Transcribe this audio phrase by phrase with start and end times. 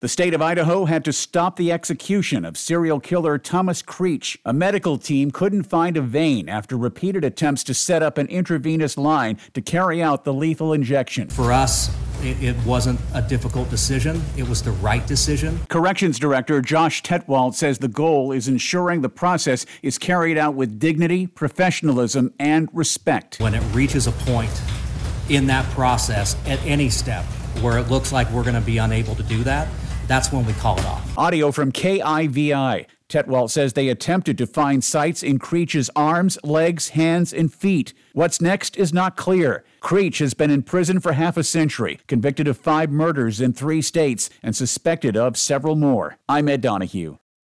[0.00, 4.38] The state of Idaho had to stop the execution of serial killer Thomas Creech.
[4.44, 8.96] A medical team couldn't find a vein after repeated attempts to set up an intravenous
[8.96, 11.28] line to carry out the lethal injection.
[11.28, 11.92] For us,
[12.22, 14.22] it, wasn't a difficult decision.
[14.36, 15.58] It was the right decision.
[15.68, 20.78] Corrections Director Josh Tewalt says the goal is ensuring the process is carried out with
[20.78, 23.40] dignity, professionalism, and respect.
[23.40, 24.62] When it reaches a point
[25.28, 27.24] in that process at any step
[27.62, 29.66] where it looks like we're going to be unable to do that,
[30.08, 31.16] that's when we call it off.
[31.16, 32.86] Audio from KIVI.
[33.08, 37.94] Tewalt says they attempted to find sites in Creech's arms, legs, hands, and feet.
[38.12, 39.64] What's next is not clear.
[39.80, 43.80] Creech has been in prison for half a century, convicted of five murders in three
[43.80, 46.18] states, and suspected of several more.
[46.28, 47.16] I'm Ed Donahue.